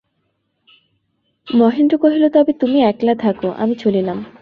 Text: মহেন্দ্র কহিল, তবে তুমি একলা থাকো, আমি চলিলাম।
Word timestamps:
মহেন্দ্র 1.47 1.95
কহিল, 1.97 2.23
তবে 2.29 2.51
তুমি 2.53 2.77
একলা 2.81 3.13
থাকো, 3.15 3.49
আমি 3.57 3.75
চলিলাম। 3.75 4.17